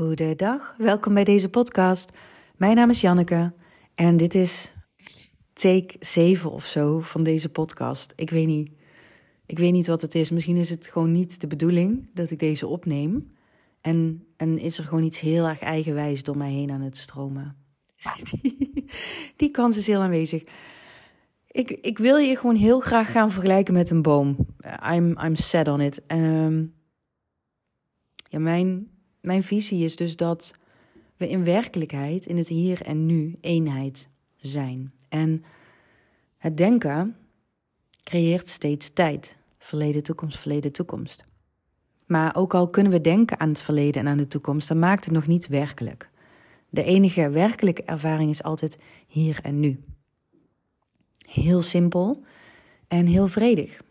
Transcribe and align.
Goedendag, 0.00 0.74
welkom 0.78 1.14
bij 1.14 1.24
deze 1.24 1.50
podcast. 1.50 2.12
Mijn 2.56 2.76
naam 2.76 2.90
is 2.90 3.00
Janneke 3.00 3.52
en 3.94 4.16
dit 4.16 4.34
is 4.34 4.72
take 5.52 5.96
7 5.98 6.50
of 6.50 6.64
zo 6.64 7.00
van 7.00 7.22
deze 7.22 7.48
podcast. 7.48 8.12
Ik 8.16 8.30
weet 8.30 8.46
niet. 8.46 8.72
Ik 9.46 9.58
weet 9.58 9.72
niet 9.72 9.86
wat 9.86 10.00
het 10.00 10.14
is. 10.14 10.30
Misschien 10.30 10.56
is 10.56 10.70
het 10.70 10.86
gewoon 10.86 11.12
niet 11.12 11.40
de 11.40 11.46
bedoeling 11.46 12.10
dat 12.14 12.30
ik 12.30 12.38
deze 12.38 12.66
opneem. 12.66 13.32
En, 13.80 14.26
en 14.36 14.58
is 14.58 14.78
er 14.78 14.84
gewoon 14.84 15.04
iets 15.04 15.20
heel 15.20 15.48
erg 15.48 15.60
eigenwijs 15.60 16.22
door 16.22 16.36
mij 16.36 16.52
heen 16.52 16.70
aan 16.70 16.80
het 16.80 16.96
stromen. 16.96 17.56
Die, 19.36 19.50
kans 19.50 19.76
is 19.76 19.86
heel 19.86 20.00
aanwezig. 20.00 20.44
Ik, 21.46 21.70
ik 21.70 21.98
wil 21.98 22.16
je 22.16 22.36
gewoon 22.36 22.56
heel 22.56 22.80
graag 22.80 23.10
gaan 23.10 23.30
vergelijken 23.30 23.74
met 23.74 23.90
een 23.90 24.02
boom. 24.02 24.36
I'm, 24.92 25.18
I'm 25.24 25.36
set 25.36 25.68
on 25.68 25.80
it. 25.80 26.02
Um, 26.06 26.74
ja, 28.28 28.38
mijn, 28.38 28.89
mijn 29.20 29.42
visie 29.42 29.84
is 29.84 29.96
dus 29.96 30.16
dat 30.16 30.52
we 31.16 31.28
in 31.28 31.44
werkelijkheid, 31.44 32.26
in 32.26 32.36
het 32.36 32.48
hier 32.48 32.82
en 32.82 33.06
nu, 33.06 33.36
eenheid 33.40 34.08
zijn. 34.36 34.92
En 35.08 35.44
het 36.36 36.56
denken 36.56 37.16
creëert 38.04 38.48
steeds 38.48 38.90
tijd. 38.92 39.36
Verleden, 39.58 40.02
toekomst, 40.02 40.38
verleden, 40.38 40.72
toekomst. 40.72 41.24
Maar 42.06 42.36
ook 42.36 42.54
al 42.54 42.70
kunnen 42.70 42.92
we 42.92 43.00
denken 43.00 43.40
aan 43.40 43.48
het 43.48 43.62
verleden 43.62 44.00
en 44.02 44.08
aan 44.08 44.16
de 44.16 44.26
toekomst, 44.26 44.68
dan 44.68 44.78
maakt 44.78 45.04
het 45.04 45.14
nog 45.14 45.26
niet 45.26 45.46
werkelijk. 45.46 46.10
De 46.68 46.84
enige 46.84 47.30
werkelijke 47.30 47.82
ervaring 47.82 48.30
is 48.30 48.42
altijd 48.42 48.78
hier 49.06 49.38
en 49.42 49.60
nu. 49.60 49.84
Heel 51.26 51.60
simpel 51.60 52.24
en 52.88 53.06
heel 53.06 53.26
vredig. 53.26 53.82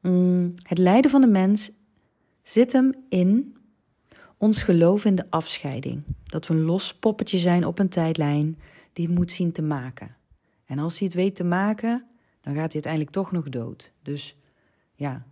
Mm, 0.00 0.54
het 0.62 0.78
lijden 0.78 1.10
van 1.10 1.20
de 1.20 1.26
mens 1.26 1.70
zit 2.42 2.72
hem 2.72 2.94
in 3.08 3.57
ons 4.38 4.62
geloof 4.62 5.04
in 5.04 5.14
de 5.14 5.30
afscheiding. 5.30 6.02
Dat 6.24 6.46
we 6.46 6.54
een 6.54 6.64
los 6.64 6.94
poppetje 6.94 7.38
zijn 7.38 7.66
op 7.66 7.78
een 7.78 7.88
tijdlijn 7.88 8.58
die 8.92 9.06
het 9.06 9.14
moet 9.14 9.32
zien 9.32 9.52
te 9.52 9.62
maken. 9.62 10.16
En 10.64 10.78
als 10.78 10.98
hij 10.98 11.06
het 11.06 11.16
weet 11.16 11.34
te 11.36 11.44
maken, 11.44 12.06
dan 12.40 12.54
gaat 12.54 12.72
hij 12.72 12.82
uiteindelijk 12.82 13.12
toch 13.12 13.32
nog 13.32 13.48
dood. 13.48 13.92
Dus 14.02 14.36
ja, 14.94 15.26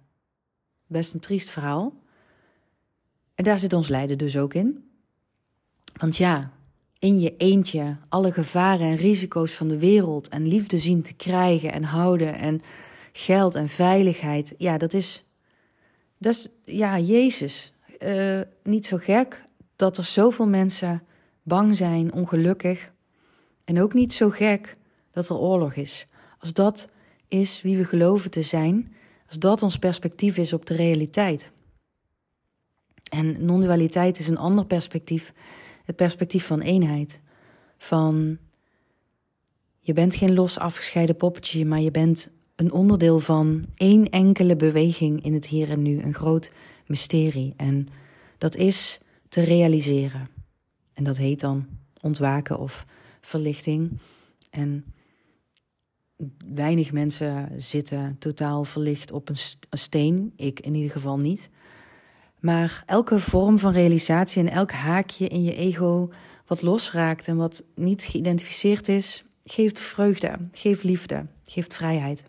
best 0.86 1.14
een 1.14 1.20
triest 1.20 1.48
verhaal. 1.48 1.94
En 3.34 3.44
daar 3.44 3.58
zit 3.58 3.72
ons 3.72 3.88
lijden 3.88 4.18
dus 4.18 4.38
ook 4.38 4.54
in. 4.54 4.90
Want 5.96 6.16
ja, 6.16 6.52
in 6.98 7.20
je 7.20 7.36
eentje 7.36 7.96
alle 8.08 8.32
gevaren 8.32 8.86
en 8.86 8.96
risico's 8.96 9.52
van 9.52 9.68
de 9.68 9.78
wereld 9.78 10.28
en 10.28 10.46
liefde 10.46 10.78
zien 10.78 11.02
te 11.02 11.14
krijgen 11.14 11.72
en 11.72 11.82
houden 11.82 12.38
en 12.38 12.60
geld 13.12 13.54
en 13.54 13.68
veiligheid, 13.68 14.54
ja, 14.58 14.78
dat 14.78 14.92
is, 14.92 15.24
dat 16.18 16.34
is 16.34 16.48
ja, 16.74 16.98
Jezus. 16.98 17.72
Uh, 17.98 18.40
niet 18.62 18.86
zo 18.86 18.96
gek 18.96 19.44
dat 19.76 19.96
er 19.96 20.04
zoveel 20.04 20.48
mensen 20.48 21.02
bang 21.42 21.76
zijn, 21.76 22.12
ongelukkig. 22.12 22.92
En 23.64 23.80
ook 23.80 23.94
niet 23.94 24.12
zo 24.12 24.30
gek 24.30 24.76
dat 25.10 25.28
er 25.28 25.36
oorlog 25.36 25.74
is. 25.74 26.06
Als 26.38 26.52
dat 26.52 26.88
is 27.28 27.62
wie 27.62 27.76
we 27.76 27.84
geloven 27.84 28.30
te 28.30 28.42
zijn, 28.42 28.94
als 29.26 29.38
dat 29.38 29.62
ons 29.62 29.78
perspectief 29.78 30.36
is 30.36 30.52
op 30.52 30.66
de 30.66 30.74
realiteit. 30.74 31.50
En 33.10 33.44
non-dualiteit 33.44 34.18
is 34.18 34.28
een 34.28 34.38
ander 34.38 34.66
perspectief, 34.66 35.32
het 35.84 35.96
perspectief 35.96 36.46
van 36.46 36.60
eenheid. 36.60 37.20
Van 37.78 38.38
je 39.80 39.92
bent 39.92 40.14
geen 40.14 40.34
los 40.34 40.58
afgescheiden 40.58 41.16
poppetje, 41.16 41.66
maar 41.66 41.80
je 41.80 41.90
bent 41.90 42.30
een 42.56 42.72
onderdeel 42.72 43.18
van 43.18 43.64
één 43.76 44.10
enkele 44.10 44.56
beweging 44.56 45.24
in 45.24 45.34
het 45.34 45.46
hier 45.46 45.70
en 45.70 45.82
nu, 45.82 46.02
een 46.02 46.14
groot 46.14 46.52
mysterie. 46.86 47.54
En 47.56 47.88
dat 48.38 48.56
is 48.56 48.98
te 49.28 49.40
realiseren. 49.40 50.28
En 50.92 51.04
dat 51.04 51.16
heet 51.16 51.40
dan 51.40 51.66
ontwaken 52.00 52.58
of 52.58 52.86
verlichting. 53.20 53.98
En 54.50 54.84
weinig 56.54 56.92
mensen 56.92 57.50
zitten 57.56 58.16
totaal 58.18 58.64
verlicht 58.64 59.12
op 59.12 59.28
een 59.28 59.36
steen. 59.78 60.32
Ik 60.36 60.60
in 60.60 60.74
ieder 60.74 60.90
geval 60.90 61.18
niet. 61.18 61.50
Maar 62.40 62.82
elke 62.86 63.18
vorm 63.18 63.58
van 63.58 63.72
realisatie 63.72 64.42
en 64.42 64.50
elk 64.52 64.70
haakje 64.70 65.28
in 65.28 65.42
je 65.42 65.54
ego 65.54 66.10
wat 66.46 66.62
losraakt 66.62 67.28
en 67.28 67.36
wat 67.36 67.64
niet 67.74 68.02
geïdentificeerd 68.02 68.88
is, 68.88 69.24
geeft 69.44 69.78
vreugde, 69.78 70.38
geeft 70.52 70.82
liefde, 70.82 71.26
geeft 71.44 71.74
vrijheid. 71.74 72.24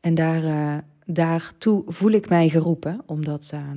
En 0.00 0.14
daar, 0.14 0.44
uh, 0.44 0.78
daartoe 1.04 1.82
voel 1.86 2.10
ik 2.10 2.28
mij 2.28 2.48
geroepen 2.48 3.02
om 3.06 3.24
dat 3.24 3.50
uh, 3.54 3.70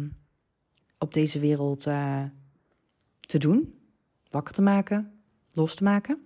op 0.97 1.13
deze 1.13 1.39
wereld 1.39 1.87
uh, 1.87 2.23
te 3.19 3.37
doen, 3.37 3.73
wakker 4.29 4.53
te 4.53 4.61
maken, 4.61 5.11
los 5.51 5.75
te 5.75 5.83
maken. 5.83 6.19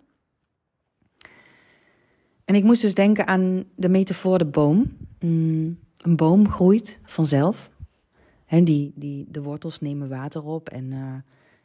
En 2.46 2.56
ik 2.56 2.64
moest 2.64 2.82
dus 2.82 2.94
denken 2.94 3.28
aan 3.28 3.64
de 3.76 3.90
metafoor 3.90 4.38
de 4.38 4.46
boom. 4.46 4.98
Mm, 5.20 5.80
een 5.98 6.16
boom 6.16 6.50
groeit 6.50 7.00
vanzelf. 7.04 7.72
En 8.46 8.64
die, 8.64 8.92
die, 8.96 9.26
de 9.30 9.42
wortels 9.42 9.80
nemen 9.80 10.10
water 10.10 10.46
op 10.46 10.70
en, 10.70 10.92
uh, 10.92 11.14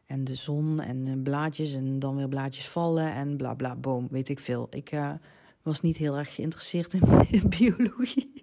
en 0.06 0.24
de 0.24 0.34
zon 0.34 0.80
en 0.80 1.20
blaadjes 1.22 1.74
en 1.74 1.98
dan 1.98 2.16
weer 2.16 2.28
blaadjes 2.28 2.68
vallen 2.68 3.12
en 3.12 3.36
bla 3.36 3.54
bla 3.54 3.76
boom, 3.76 4.06
weet 4.10 4.28
ik 4.28 4.38
veel. 4.38 4.66
Ik 4.70 4.92
was 5.62 5.80
niet 5.80 5.96
heel 5.96 6.16
erg 6.16 6.34
geïnteresseerd 6.34 6.94
in 6.94 7.02
biologie. 7.58 8.35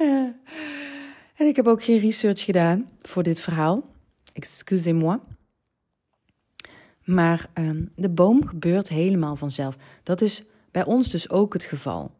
en 1.40 1.46
ik 1.46 1.56
heb 1.56 1.68
ook 1.68 1.82
geen 1.82 1.98
research 1.98 2.44
gedaan 2.44 2.90
voor 2.98 3.22
dit 3.22 3.40
verhaal. 3.40 3.84
Excusez-moi. 4.32 5.18
Maar 7.04 7.50
um, 7.54 7.92
de 7.96 8.08
boom 8.08 8.46
gebeurt 8.46 8.88
helemaal 8.88 9.36
vanzelf. 9.36 9.76
Dat 10.02 10.20
is 10.20 10.44
bij 10.70 10.84
ons 10.84 11.10
dus 11.10 11.30
ook 11.30 11.52
het 11.52 11.64
geval. 11.64 12.10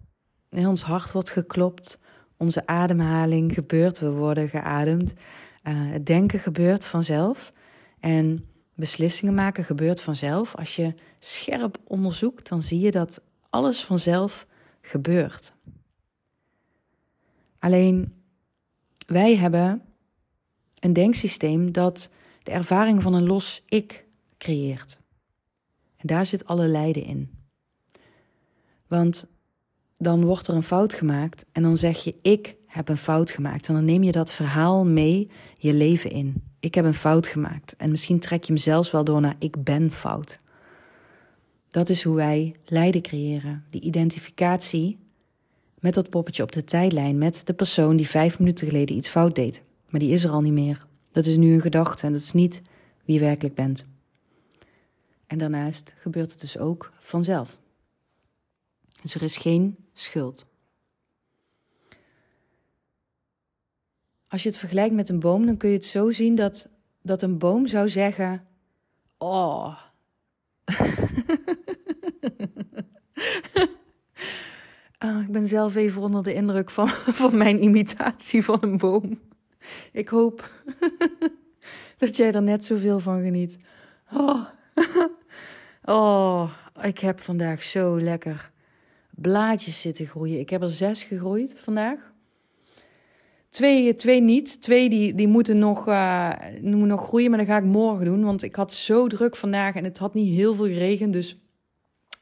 Ons 0.51 0.83
hart 0.83 1.13
wordt 1.13 1.31
geklopt, 1.31 1.99
onze 2.37 2.67
ademhaling 2.67 3.55
gebeurt, 3.55 3.99
we 3.99 4.11
worden 4.11 4.49
geademd. 4.49 5.13
Uh, 5.13 5.73
het 5.75 6.07
denken 6.07 6.39
gebeurt 6.39 6.85
vanzelf. 6.85 7.53
En 8.01 8.45
beslissingen 8.75 9.35
maken 9.35 9.65
gebeurt 9.65 10.01
vanzelf. 10.01 10.57
Als 10.57 10.77
je 10.77 10.95
scherp 11.19 11.79
onderzoekt, 11.85 12.49
dan 12.49 12.63
zie 12.63 12.81
je 12.81 12.91
dat 12.91 13.21
alles 13.51 13.85
vanzelf 13.85 14.47
gebeurt. 14.81 15.53
Alleen 17.61 18.13
wij 19.07 19.37
hebben 19.37 19.83
een 20.79 20.93
denksysteem 20.93 21.73
dat 21.73 22.11
de 22.43 22.51
ervaring 22.51 23.03
van 23.03 23.15
een 23.15 23.27
los 23.27 23.63
ik 23.69 24.07
creëert. 24.39 25.01
En 25.97 26.07
daar 26.07 26.27
zit 26.27 26.47
alle 26.47 26.69
lijden 26.69 27.05
in. 27.05 27.31
Want 28.87 29.27
dan 29.97 30.25
wordt 30.25 30.47
er 30.47 30.55
een 30.55 30.63
fout 30.63 30.95
gemaakt 30.95 31.45
en 31.53 31.63
dan 31.63 31.77
zeg 31.77 32.05
je: 32.05 32.15
Ik 32.23 32.57
heb 32.67 32.89
een 32.89 32.97
fout 32.97 33.31
gemaakt. 33.31 33.69
En 33.69 33.75
dan 33.75 33.85
neem 33.85 34.03
je 34.03 34.13
dat 34.13 34.33
verhaal 34.33 34.85
mee 34.85 35.31
je 35.57 35.73
leven 35.73 36.11
in. 36.11 36.43
Ik 36.61 36.75
heb 36.75 36.85
een 36.85 36.95
fout 36.95 37.27
gemaakt. 37.27 37.77
En 37.77 37.91
misschien 37.91 38.19
trek 38.19 38.45
je 38.45 38.53
hem 38.53 38.63
zelfs 38.63 38.91
wel 38.91 39.05
door 39.05 39.21
naar: 39.21 39.37
Ik 39.39 39.65
ben 39.65 39.93
fout. 39.93 40.39
Dat 41.69 41.89
is 41.89 42.03
hoe 42.03 42.17
wij 42.17 42.55
lijden 42.65 43.03
creëren. 43.03 43.65
Die 43.71 43.81
identificatie 43.81 44.99
met 45.81 45.95
dat 45.95 46.11
poppetje 46.11 46.43
op 46.43 46.53
de 46.53 46.65
tijdlijn, 46.65 47.19
met 47.19 47.47
de 47.47 47.53
persoon 47.53 47.97
die 47.97 48.09
vijf 48.09 48.39
minuten 48.39 48.67
geleden 48.67 48.97
iets 48.97 49.09
fout 49.09 49.35
deed. 49.35 49.63
Maar 49.89 50.01
die 50.01 50.13
is 50.13 50.25
er 50.25 50.31
al 50.31 50.41
niet 50.41 50.53
meer. 50.53 50.87
Dat 51.13 51.27
is 51.27 51.37
nu 51.37 51.55
een 51.55 51.61
gedachte 51.61 52.07
en 52.07 52.13
dat 52.13 52.21
is 52.21 52.33
niet 52.33 52.63
wie 53.05 53.15
je 53.15 53.21
werkelijk 53.21 53.55
bent. 53.55 53.87
En 55.27 55.39
daarnaast 55.39 55.95
gebeurt 55.97 56.31
het 56.31 56.41
dus 56.41 56.59
ook 56.59 56.93
vanzelf. 56.99 57.61
Dus 59.03 59.15
er 59.15 59.23
is 59.23 59.37
geen 59.37 59.77
schuld. 59.93 60.49
Als 64.29 64.43
je 64.43 64.49
het 64.49 64.59
vergelijkt 64.59 64.95
met 64.95 65.09
een 65.09 65.21
boom, 65.21 65.47
dan 65.47 65.57
kun 65.57 65.69
je 65.69 65.75
het 65.75 65.85
zo 65.85 66.11
zien 66.11 66.35
dat, 66.35 66.69
dat 67.03 67.23
een 67.23 67.39
boom 67.39 67.67
zou 67.67 67.89
zeggen: 67.89 68.47
Oh. 69.19 69.79
oh, 75.05 75.21
ik 75.21 75.33
ben 75.33 75.47
zelf 75.47 75.75
even 75.75 76.03
onder 76.03 76.23
de 76.23 76.35
indruk 76.35 76.71
van, 76.71 76.89
van 77.21 77.37
mijn 77.37 77.63
imitatie 77.63 78.45
van 78.45 78.59
een 78.61 78.79
boom. 78.79 79.21
Ik 79.93 80.09
hoop 80.09 80.51
dat 81.99 82.17
jij 82.17 82.33
er 82.33 82.43
net 82.43 82.65
zoveel 82.65 83.01
van 83.01 83.23
geniet. 83.23 83.57
Oh. 84.13 84.45
oh, 85.85 86.51
ik 86.83 86.99
heb 86.99 87.21
vandaag 87.21 87.63
zo 87.63 88.01
lekker 88.01 88.51
blaadjes 89.11 89.81
zitten 89.81 90.07
groeien. 90.07 90.41
Ik 90.41 90.51
heb 90.51 90.63
er 90.63 90.69
zes 90.69 91.03
gegroeid 91.03 91.55
vandaag. 91.59 91.99
Twee, 93.49 93.95
twee 93.95 94.21
niet. 94.21 94.61
Twee 94.61 94.89
die, 94.89 95.15
die 95.15 95.29
moeten 95.29 95.59
nog, 95.59 95.89
uh, 95.89 96.33
nog 96.61 97.07
groeien, 97.07 97.31
maar 97.31 97.39
dat 97.39 97.49
ga 97.49 97.57
ik 97.57 97.65
morgen 97.65 98.05
doen. 98.05 98.25
Want 98.25 98.43
ik 98.43 98.55
had 98.55 98.73
zo 98.73 99.07
druk 99.07 99.37
vandaag 99.37 99.75
en 99.75 99.85
het 99.85 99.99
had 99.99 100.15
niet 100.15 100.35
heel 100.35 100.55
veel 100.55 100.67
geregend. 100.67 101.13
Dus 101.13 101.39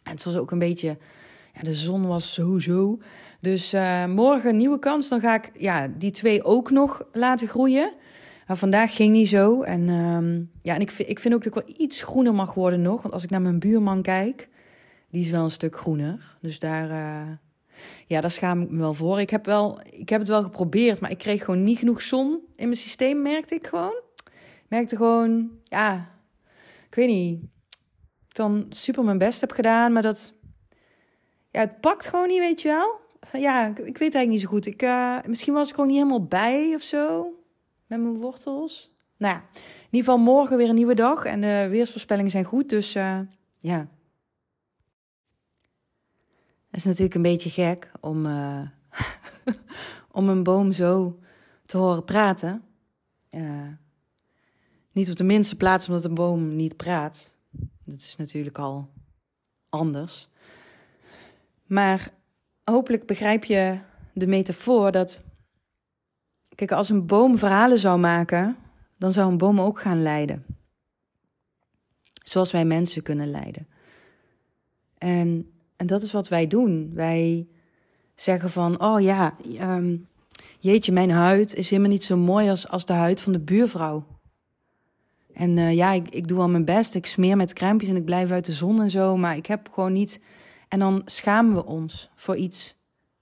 het 0.03 0.25
was 0.25 0.37
ook 0.37 0.51
een 0.51 0.59
beetje... 0.59 0.97
De 1.63 1.75
zon 1.75 2.07
was 2.07 2.35
sowieso. 2.35 2.99
Dus 3.41 3.75
uh, 3.75 4.07
morgen 4.07 4.57
nieuwe 4.57 4.79
kans. 4.79 5.09
Dan 5.09 5.21
ga 5.21 5.35
ik 5.35 5.51
ja, 5.57 5.89
die 5.99 6.11
twee 6.11 6.45
ook 6.45 6.71
nog 6.71 7.03
laten 7.13 7.49
groeien. 7.49 7.93
Maar 8.47 8.57
vandaag 8.57 8.95
ging 8.95 9.13
niet 9.13 9.29
zo. 9.29 9.63
En, 9.63 9.89
ehm, 9.89 10.43
ja, 10.63 10.75
en 10.75 10.81
ik, 10.81 10.93
ik 10.93 11.19
vind 11.19 11.35
ook 11.35 11.45
dat 11.45 11.57
ik 11.57 11.65
wel 11.65 11.77
iets 11.77 12.03
groener 12.03 12.35
mag 12.35 12.55
worden 12.55 12.83
nog. 12.83 13.03
Want 13.03 13.15
als 13.15 13.25
ik 13.25 13.31
naar 13.31 13.43
mijn 13.43 13.59
buurman 13.59 14.03
kijk, 14.03 14.49
die 15.11 15.21
is 15.21 15.31
wel 15.31 15.45
een 15.45 15.51
stuk 15.51 15.77
groener. 15.77 16.37
Dus 16.41 16.59
daar, 16.59 16.91
uh, 16.91 17.33
ja, 18.07 18.21
daar 18.21 18.31
schaam 18.31 18.63
ik 18.63 18.71
me 18.71 18.79
wel 18.79 18.95
voor. 18.95 19.21
Ik 19.21 19.31
heb, 19.31 19.45
wel, 19.45 19.81
ik 19.91 20.09
heb 20.09 20.21
het 20.21 20.29
wel 20.29 20.43
geprobeerd, 20.43 21.01
maar 21.01 21.11
ik 21.11 21.19
kreeg 21.19 21.45
gewoon 21.45 21.63
niet 21.63 21.79
genoeg 21.79 22.03
zon 22.03 22.31
in 22.57 22.65
mijn 22.65 22.77
systeem, 22.77 23.23
merkte 23.23 23.55
ik 23.55 23.67
gewoon. 23.67 24.01
Merkte 24.69 24.97
gewoon, 24.97 25.51
ja, 25.65 26.11
ik 26.89 26.95
weet 26.95 27.09
niet. 27.09 27.43
Ik 28.29 28.35
dan 28.35 28.67
super 28.69 29.05
mijn 29.05 29.19
best 29.19 29.41
heb 29.41 29.51
gedaan, 29.51 29.93
maar 29.93 30.03
dat, 30.03 30.35
ja, 31.51 31.61
het 31.61 31.81
pakt 31.81 32.07
gewoon 32.07 32.29
niet, 32.29 32.39
weet 32.39 32.63
je 32.63 32.69
wel. 32.69 33.01
Ja, 33.41 33.67
ik, 33.67 33.77
weet 33.77 34.01
eigenlijk 34.01 34.29
niet 34.29 34.41
zo 34.41 34.49
goed. 34.49 34.67
Ik, 34.67 34.83
uh, 34.83 35.19
misschien 35.27 35.53
was 35.53 35.69
ik 35.69 35.75
gewoon 35.75 35.91
niet 35.91 35.99
helemaal 35.99 36.25
bij 36.25 36.75
of 36.75 36.83
zo 36.83 37.35
met 37.87 38.01
mijn 38.01 38.17
wortels. 38.17 38.97
Nou 39.17 39.35
ja, 39.35 39.41
in 39.55 39.61
ieder 39.91 40.11
geval 40.11 40.19
morgen 40.19 40.57
weer 40.57 40.69
een 40.69 40.75
nieuwe 40.75 40.95
dag 40.95 41.25
en 41.25 41.41
de 41.41 41.67
weersvoorspellingen 41.71 42.31
zijn 42.31 42.45
goed, 42.45 42.69
dus 42.69 42.97
uh, 42.97 43.21
ja. 43.59 43.89
Het 46.67 46.77
is 46.77 46.85
natuurlijk 46.85 47.15
een 47.15 47.23
beetje 47.23 47.51
gek 47.51 47.91
om, 48.01 48.27
uh, 48.27 48.61
om 50.11 50.29
een 50.29 50.43
boom 50.43 50.73
zo 50.73 51.19
te 51.67 51.79
horen 51.79 52.05
praten. 52.05 52.63
Niet 54.93 55.11
op 55.11 55.17
de 55.17 55.25
minste 55.25 55.57
plaats 55.57 55.89
omdat 55.89 56.05
een 56.05 56.15
boom 56.15 56.57
niet 56.57 56.77
praat. 56.77 57.35
Dat 57.85 57.97
is 57.97 58.17
natuurlijk 58.17 58.59
al 58.59 58.89
anders. 59.69 60.29
Maar 61.69 62.09
hopelijk 62.65 63.07
begrijp 63.07 63.45
je 63.45 63.79
de 64.13 64.27
metafoor 64.27 64.93
dat. 64.93 65.23
Kijk, 66.55 66.73
als 66.73 66.89
een 66.89 67.07
boom 67.07 67.39
verhalen 67.39 67.79
zou 67.79 67.99
maken, 67.99 68.57
dan 68.97 69.13
zou 69.13 69.31
een 69.31 69.39
boom 69.39 69.61
ook 69.61 69.81
gaan 69.81 70.03
lijden. 70.03 70.45
Zoals 72.23 72.53
wij 72.53 72.65
mensen 72.65 73.03
kunnen 73.03 73.31
lijden. 73.31 73.69
En, 74.99 75.53
en 75.77 75.87
dat 75.87 76.03
is 76.03 76.13
wat 76.13 76.29
wij 76.29 76.47
doen. 76.47 76.91
Wij 76.95 77.49
zeggen 78.15 78.51
van, 78.51 78.81
oh 78.81 79.01
ja, 79.01 79.37
um, 79.61 80.09
jeetje, 80.59 80.93
mijn 80.93 81.11
huid 81.11 81.55
is 81.55 81.71
helemaal 81.71 81.91
niet 81.91 82.05
zo 82.05 82.17
mooi 82.17 82.49
als, 82.49 82.69
als 82.69 82.85
de 82.85 82.93
huid 82.93 83.21
van 83.21 83.33
de 83.33 83.41
buurvrouw. 83.41 84.07
En 85.33 85.57
uh, 85.57 85.75
ja, 85.75 85.93
ik, 85.93 86.09
ik 86.09 86.29
doe 86.29 86.41
al 86.41 86.49
mijn 86.49 86.65
best. 86.65 86.95
Ik 86.95 87.07
smeer 87.07 87.37
met 87.37 87.53
crèmpjes 87.53 87.91
en 87.91 87.97
ik 87.97 88.05
blijf 88.05 88.31
uit 88.31 88.45
de 88.45 88.53
zon 88.53 88.81
en 88.81 88.91
zo. 88.91 89.17
Maar 89.17 89.37
ik 89.37 89.47
heb 89.47 89.69
gewoon 89.73 89.93
niet 89.93 90.21
en 90.69 90.79
dan 90.79 91.03
schamen 91.05 91.55
we 91.55 91.65
ons 91.65 92.11
voor 92.15 92.37
iets 92.37 92.75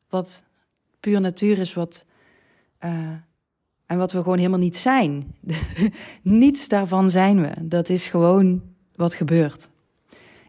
wat 0.08 0.44
puur 1.00 1.20
natuur 1.20 1.58
is, 1.58 1.75
wat, 1.75 2.06
uh, 2.84 2.90
en 3.87 3.98
wat 3.98 4.12
we 4.12 4.22
gewoon 4.22 4.38
helemaal 4.38 4.58
niet 4.58 4.76
zijn. 4.76 5.34
Niets 6.22 6.69
daarvan 6.69 7.10
zijn 7.10 7.40
we. 7.40 7.69
Dat 7.69 7.88
is 7.88 8.08
gewoon 8.08 8.62
wat 8.94 9.14
gebeurt. 9.14 9.70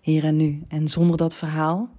Hier 0.02 0.24
en 0.24 0.36
nu. 0.36 0.62
En 0.68 0.88
zonder 0.88 1.18
dat 1.18 1.36
verhaal, 1.36 1.90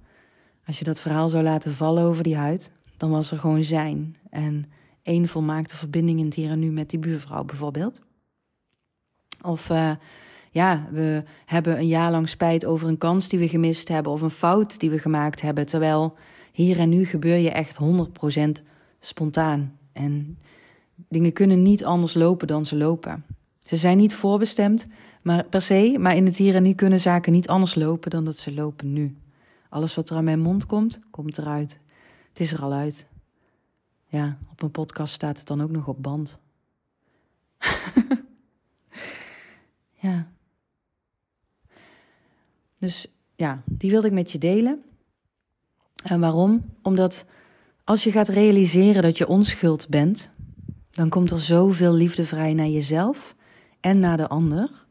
als 0.65 0.79
je 0.79 0.85
dat 0.85 0.99
verhaal 0.99 1.29
zou 1.29 1.43
laten 1.43 1.71
vallen 1.71 2.03
over 2.03 2.23
die 2.23 2.35
huid, 2.35 2.71
dan 2.97 3.09
was 3.09 3.31
er 3.31 3.39
gewoon 3.39 3.63
zijn. 3.63 4.17
En 4.29 4.65
één 5.01 5.27
volmaakte 5.27 5.75
verbinding 5.75 6.19
in 6.19 6.25
het 6.25 6.33
hier 6.33 6.49
en 6.49 6.59
nu 6.59 6.71
met 6.71 6.89
die 6.89 6.99
buurvrouw 6.99 7.43
bijvoorbeeld. 7.43 8.01
Of 9.41 9.69
uh, 9.69 9.91
ja, 10.51 10.87
we 10.91 11.23
hebben 11.45 11.77
een 11.77 11.87
jaar 11.87 12.11
lang 12.11 12.29
spijt 12.29 12.65
over 12.65 12.87
een 12.87 12.97
kans 12.97 13.29
die 13.29 13.39
we 13.39 13.47
gemist 13.47 13.87
hebben 13.87 14.11
of 14.11 14.21
een 14.21 14.29
fout 14.29 14.79
die 14.79 14.89
we 14.89 14.99
gemaakt 14.99 15.41
hebben. 15.41 15.65
Terwijl 15.65 16.15
hier 16.51 16.79
en 16.79 16.89
nu 16.89 17.05
gebeur 17.05 17.37
je 17.37 17.51
echt 17.51 17.79
100% 17.83 18.63
spontaan. 18.99 19.77
En 19.93 20.37
dingen 21.07 21.33
kunnen 21.33 21.61
niet 21.61 21.85
anders 21.85 22.13
lopen 22.13 22.47
dan 22.47 22.65
ze 22.65 22.75
lopen. 22.75 23.25
Ze 23.59 23.77
zijn 23.77 23.97
niet 23.97 24.13
voorbestemd, 24.13 24.87
maar 25.21 25.43
per 25.45 25.61
se, 25.61 25.95
maar 25.99 26.15
in 26.15 26.25
het 26.25 26.37
hier 26.37 26.55
en 26.55 26.63
nu 26.63 26.73
kunnen 26.73 26.99
zaken 26.99 27.31
niet 27.31 27.47
anders 27.47 27.75
lopen 27.75 28.09
dan 28.09 28.25
dat 28.25 28.37
ze 28.37 28.53
lopen 28.53 28.93
nu. 28.93 29.17
Alles 29.69 29.95
wat 29.95 30.09
er 30.09 30.15
aan 30.15 30.23
mijn 30.23 30.39
mond 30.39 30.65
komt, 30.65 30.99
komt 31.11 31.37
eruit. 31.37 31.79
Het 32.29 32.39
is 32.39 32.53
er 32.53 32.61
al 32.61 32.73
uit. 32.73 33.07
Ja, 34.07 34.37
op 34.51 34.61
een 34.61 34.71
podcast 34.71 35.13
staat 35.13 35.37
het 35.37 35.47
dan 35.47 35.61
ook 35.61 35.71
nog 35.71 35.87
op 35.87 36.03
band. 36.03 36.39
ja. 40.05 40.31
Dus 42.79 43.07
ja, 43.35 43.63
die 43.65 43.91
wilde 43.91 44.07
ik 44.07 44.13
met 44.13 44.31
je 44.31 44.37
delen. 44.37 44.83
En 46.03 46.19
waarom? 46.19 46.65
Omdat 46.81 47.25
als 47.83 48.03
je 48.03 48.11
gaat 48.11 48.27
realiseren 48.27 49.01
dat 49.01 49.17
je 49.17 49.27
onschuld 49.27 49.87
bent, 49.89 50.29
dan 50.91 51.09
komt 51.09 51.31
er 51.31 51.39
zoveel 51.39 51.93
liefde 51.93 52.25
vrij 52.25 52.53
naar 52.53 52.67
jezelf 52.67 53.35
en 53.79 53.99
naar 53.99 54.17
de 54.17 54.27
ander. 54.27 54.85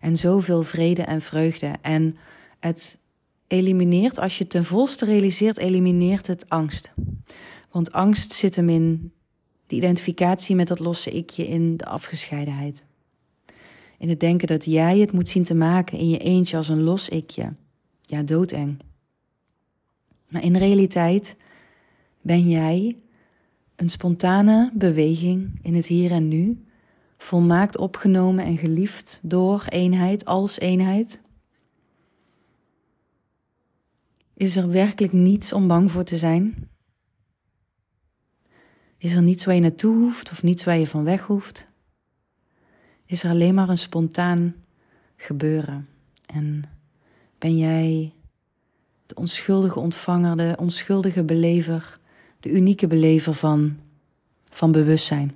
En 0.00 0.16
zoveel 0.16 0.62
vrede 0.62 1.02
en 1.02 1.20
vreugde. 1.20 1.72
En 1.82 2.16
het 2.60 2.98
elimineert, 3.46 4.18
als 4.18 4.36
je 4.36 4.42
het 4.42 4.52
ten 4.52 4.64
volste 4.64 5.04
realiseert, 5.04 5.58
elimineert 5.58 6.26
het 6.26 6.48
angst. 6.48 6.92
Want 7.70 7.92
angst 7.92 8.32
zit 8.32 8.56
hem 8.56 8.68
in 8.68 9.12
de 9.66 9.76
identificatie 9.76 10.56
met 10.56 10.66
dat 10.66 10.78
losse 10.78 11.10
ikje 11.10 11.46
in 11.46 11.76
de 11.76 11.84
afgescheidenheid. 11.84 12.84
In 13.98 14.08
het 14.08 14.20
denken 14.20 14.46
dat 14.46 14.64
jij 14.64 14.98
het 14.98 15.12
moet 15.12 15.28
zien 15.28 15.44
te 15.44 15.54
maken 15.54 15.98
in 15.98 16.08
je 16.08 16.18
eentje 16.18 16.56
als 16.56 16.68
een 16.68 16.82
los 16.82 17.08
ikje. 17.08 17.54
Ja, 18.00 18.22
doodeng. 18.22 18.78
Maar 20.28 20.42
in 20.42 20.56
realiteit 20.56 21.36
ben 22.20 22.48
jij 22.48 22.96
een 23.76 23.88
spontane 23.88 24.70
beweging 24.74 25.58
in 25.62 25.74
het 25.74 25.86
hier 25.86 26.10
en 26.10 26.28
nu, 26.28 26.64
volmaakt 27.18 27.76
opgenomen 27.76 28.44
en 28.44 28.58
geliefd 28.58 29.20
door 29.22 29.64
eenheid 29.68 30.24
als 30.24 30.58
eenheid. 30.58 31.20
Is 34.34 34.56
er 34.56 34.68
werkelijk 34.68 35.12
niets 35.12 35.52
om 35.52 35.66
bang 35.66 35.90
voor 35.90 36.04
te 36.04 36.18
zijn? 36.18 36.68
Is 38.98 39.14
er 39.14 39.22
niets 39.22 39.44
waar 39.44 39.54
je 39.54 39.60
naartoe 39.60 39.96
hoeft 39.96 40.30
of 40.30 40.42
niets 40.42 40.64
waar 40.64 40.78
je 40.78 40.86
van 40.86 41.04
weg 41.04 41.22
hoeft? 41.22 41.68
Is 43.06 43.24
er 43.24 43.30
alleen 43.30 43.54
maar 43.54 43.68
een 43.68 43.78
spontaan 43.78 44.54
gebeuren. 45.16 45.88
En 46.26 46.64
ben 47.38 47.58
jij 47.58 48.12
de 49.06 49.14
onschuldige 49.14 49.80
ontvanger, 49.80 50.36
de 50.36 50.54
onschuldige 50.58 51.24
belever, 51.24 51.98
de 52.40 52.50
unieke 52.50 52.86
belever 52.86 53.34
van, 53.34 53.76
van 54.50 54.72
bewustzijn. 54.72 55.32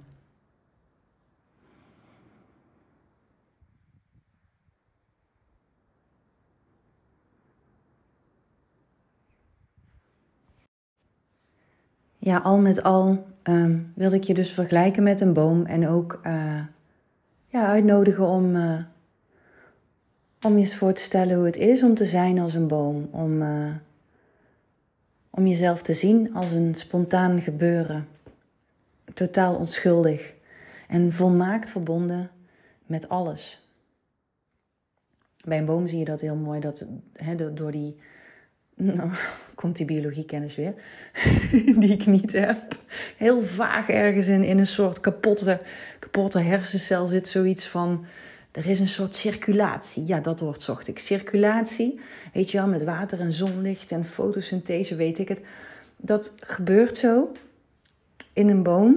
Ja, 12.18 12.38
al 12.38 12.58
met 12.58 12.82
al 12.82 13.26
um, 13.42 13.92
wilde 13.94 14.16
ik 14.16 14.22
je 14.24 14.34
dus 14.34 14.50
vergelijken 14.50 15.02
met 15.02 15.20
een 15.20 15.32
boom 15.32 15.64
en 15.64 15.88
ook 15.88 16.20
uh, 16.22 16.60
ja, 17.50 17.66
uitnodigen 17.66 18.26
om, 18.26 18.56
uh, 18.56 18.82
om 20.42 20.58
je 20.58 20.66
voor 20.66 20.92
te 20.92 21.02
stellen 21.02 21.36
hoe 21.36 21.46
het 21.46 21.56
is 21.56 21.82
om 21.82 21.94
te 21.94 22.04
zijn 22.04 22.38
als 22.38 22.54
een 22.54 22.68
boom. 22.68 23.08
Om, 23.10 23.42
uh, 23.42 23.74
om 25.30 25.46
jezelf 25.46 25.82
te 25.82 25.92
zien 25.92 26.34
als 26.34 26.50
een 26.50 26.74
spontaan 26.74 27.40
gebeuren. 27.40 28.08
Totaal 29.14 29.54
onschuldig 29.54 30.34
en 30.88 31.12
volmaakt 31.12 31.70
verbonden 31.70 32.30
met 32.86 33.08
alles. 33.08 33.68
Bij 35.44 35.58
een 35.58 35.64
boom 35.64 35.86
zie 35.86 35.98
je 35.98 36.04
dat 36.04 36.20
heel 36.20 36.36
mooi, 36.36 36.60
dat 36.60 36.86
door 37.54 37.72
die 37.72 37.96
nou, 38.96 39.10
komt 39.54 39.76
die 39.76 39.86
biologiekennis 39.86 40.56
weer, 40.56 40.74
die 41.80 41.92
ik 41.92 42.06
niet 42.06 42.32
heb. 42.32 42.78
Heel 43.16 43.42
vaag 43.42 43.88
ergens 43.88 44.26
in, 44.26 44.44
in 44.44 44.58
een 44.58 44.66
soort 44.66 45.00
kapotte, 45.00 45.60
kapotte 46.10 46.38
hersencel 46.38 47.06
zit 47.06 47.28
zoiets 47.28 47.66
van... 47.66 48.04
Er 48.50 48.66
is 48.66 48.80
een 48.80 48.88
soort 48.88 49.14
circulatie. 49.14 50.06
Ja, 50.06 50.20
dat 50.20 50.40
woord 50.40 50.62
zocht 50.62 50.88
ik. 50.88 50.98
Circulatie, 50.98 52.00
weet 52.32 52.50
je 52.50 52.58
wel, 52.58 52.66
met 52.66 52.84
water 52.84 53.20
en 53.20 53.32
zonlicht 53.32 53.92
en 53.92 54.04
fotosynthese, 54.04 54.94
weet 54.94 55.18
ik 55.18 55.28
het. 55.28 55.42
Dat 55.96 56.34
gebeurt 56.36 56.96
zo 56.96 57.32
in 58.32 58.48
een 58.48 58.62
boom. 58.62 58.94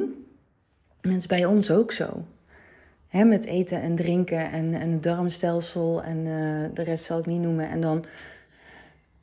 En 1.02 1.10
dat 1.10 1.20
is 1.20 1.26
bij 1.26 1.46
ons 1.46 1.72
ook 1.72 1.92
zo. 1.92 2.26
He, 3.08 3.24
met 3.24 3.46
eten 3.46 3.82
en 3.82 3.96
drinken 3.96 4.52
en, 4.52 4.74
en 4.74 4.92
het 4.92 5.04
darmstelsel 5.04 6.04
en 6.04 6.18
uh, 6.18 6.66
de 6.74 6.84
rest 6.84 7.06
zal 7.06 7.20
ik 7.20 7.26
niet 7.26 7.42
noemen. 7.42 7.70
En 7.70 7.82
dan 7.82 8.06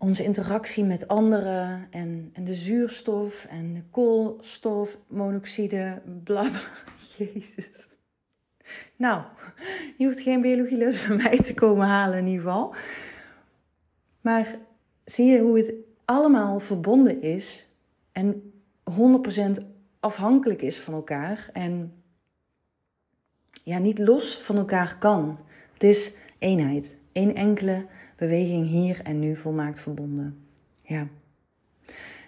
onze 0.01 0.25
interactie 0.25 0.85
met 0.85 1.09
anderen 1.09 1.87
en, 1.91 2.31
en 2.33 2.45
de 2.45 2.55
zuurstof 2.55 3.45
en 3.45 3.75
de 3.75 3.83
koolstofmonoxide, 3.91 6.03
bla. 6.25 6.51
Jezus. 7.19 7.89
Nou, 8.97 9.23
je 9.97 10.05
hoeft 10.05 10.21
geen 10.21 10.41
biologieles 10.41 11.01
van 11.01 11.17
mij 11.17 11.39
te 11.39 11.55
komen 11.55 11.87
halen 11.87 12.19
in 12.19 12.27
ieder 12.27 12.43
geval. 12.43 12.75
Maar 14.21 14.59
zie 15.05 15.27
je 15.27 15.41
hoe 15.41 15.57
het 15.57 15.73
allemaal 16.05 16.59
verbonden 16.59 17.23
is 17.23 17.69
en 18.13 18.53
100% 18.91 18.95
afhankelijk 20.01 20.63
is 20.63 20.81
van 20.81 20.95
elkaar. 20.95 21.51
En 21.53 22.03
ja, 23.63 23.79
niet 23.79 23.99
los 23.99 24.39
van 24.39 24.57
elkaar 24.57 24.99
kan. 24.99 25.39
Het 25.73 25.83
is 25.83 26.15
eenheid. 26.39 27.01
Eén 27.13 27.35
enkele 27.35 27.87
beweging 28.21 28.69
hier 28.69 29.01
en 29.03 29.19
nu 29.19 29.37
volmaakt 29.37 29.81
verbonden. 29.81 30.45
Ja. 30.83 31.09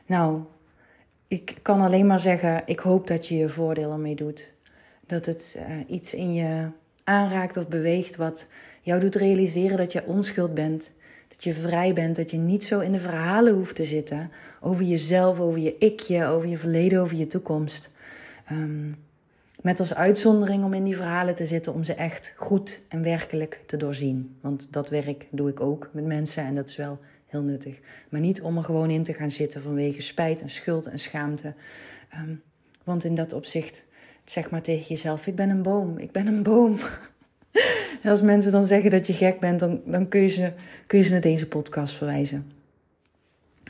Nou, 0.06 0.40
ik 1.28 1.58
kan 1.62 1.80
alleen 1.80 2.06
maar 2.06 2.20
zeggen, 2.20 2.62
ik 2.66 2.78
hoop 2.78 3.06
dat 3.06 3.26
je 3.26 3.36
je 3.36 3.48
voordeel 3.48 3.92
ermee 3.92 4.14
doet. 4.14 4.52
Dat 5.06 5.26
het 5.26 5.56
uh, 5.58 5.76
iets 5.86 6.14
in 6.14 6.34
je 6.34 6.68
aanraakt 7.04 7.56
of 7.56 7.68
beweegt 7.68 8.16
wat 8.16 8.50
jou 8.80 9.00
doet 9.00 9.14
realiseren 9.14 9.76
dat 9.76 9.92
je 9.92 10.06
onschuld 10.06 10.54
bent. 10.54 10.92
Dat 11.28 11.44
je 11.44 11.52
vrij 11.52 11.92
bent, 11.92 12.16
dat 12.16 12.30
je 12.30 12.38
niet 12.38 12.64
zo 12.64 12.80
in 12.80 12.92
de 12.92 12.98
verhalen 12.98 13.54
hoeft 13.54 13.74
te 13.74 13.84
zitten 13.84 14.30
over 14.60 14.84
jezelf, 14.84 15.40
over 15.40 15.60
je 15.60 15.78
ikje, 15.78 16.26
over 16.26 16.48
je 16.48 16.58
verleden, 16.58 17.00
over 17.00 17.16
je 17.16 17.26
toekomst. 17.26 17.92
Um, 18.52 18.96
met 19.62 19.80
als 19.80 19.94
uitzondering 19.94 20.64
om 20.64 20.74
in 20.74 20.84
die 20.84 20.96
verhalen 20.96 21.34
te 21.34 21.46
zitten, 21.46 21.74
om 21.74 21.84
ze 21.84 21.94
echt 21.94 22.34
goed 22.36 22.82
en 22.88 23.02
werkelijk 23.02 23.60
te 23.66 23.76
doorzien. 23.76 24.36
Want 24.40 24.72
dat 24.72 24.88
werk 24.88 25.26
doe 25.30 25.48
ik 25.48 25.60
ook 25.60 25.90
met 25.92 26.04
mensen 26.04 26.44
en 26.44 26.54
dat 26.54 26.68
is 26.68 26.76
wel 26.76 26.98
heel 27.26 27.42
nuttig. 27.42 27.78
Maar 28.08 28.20
niet 28.20 28.42
om 28.42 28.56
er 28.56 28.64
gewoon 28.64 28.90
in 28.90 29.02
te 29.02 29.14
gaan 29.14 29.30
zitten 29.30 29.62
vanwege 29.62 30.02
spijt 30.02 30.42
en 30.42 30.50
schuld 30.50 30.86
en 30.86 30.98
schaamte. 30.98 31.54
Um, 32.14 32.42
want 32.84 33.04
in 33.04 33.14
dat 33.14 33.32
opzicht, 33.32 33.86
zeg 34.24 34.50
maar 34.50 34.62
tegen 34.62 34.86
jezelf: 34.86 35.26
ik 35.26 35.34
ben 35.34 35.50
een 35.50 35.62
boom, 35.62 35.98
ik 35.98 36.12
ben 36.12 36.26
een 36.26 36.42
boom. 36.42 36.76
als 38.04 38.22
mensen 38.22 38.52
dan 38.52 38.66
zeggen 38.66 38.90
dat 38.90 39.06
je 39.06 39.12
gek 39.12 39.40
bent, 39.40 39.60
dan, 39.60 39.80
dan 39.84 40.08
kun, 40.08 40.20
je 40.20 40.28
ze, 40.28 40.52
kun 40.86 40.98
je 40.98 41.04
ze 41.04 41.12
naar 41.12 41.20
deze 41.20 41.48
podcast 41.48 41.94
verwijzen. 41.94 42.52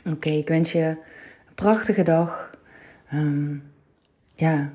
Oké, 0.05 0.29
ik 0.29 0.47
wens 0.47 0.71
je 0.71 0.83
een 1.47 1.55
prachtige 1.55 2.03
dag. 2.03 2.57
Um, 3.13 3.63
ja, 4.35 4.73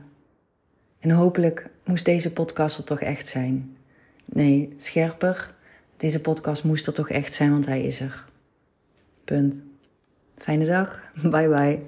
en 1.09 1.15
hopelijk 1.15 1.67
moest 1.85 2.05
deze 2.05 2.33
podcast 2.33 2.79
er 2.79 2.85
toch 2.85 3.01
echt 3.01 3.27
zijn. 3.27 3.77
Nee, 4.25 4.75
scherper. 4.77 5.55
Deze 5.97 6.21
podcast 6.21 6.65
moest 6.65 6.87
er 6.87 6.93
toch 6.93 7.11
echt 7.11 7.33
zijn, 7.35 7.51
want 7.51 7.67
hij 7.67 7.83
is 7.83 8.01
er. 8.01 8.25
Punt. 9.25 9.61
Fijne 10.39 10.67
dag. 10.67 11.01
Bye 11.23 11.49
bye. 11.49 11.83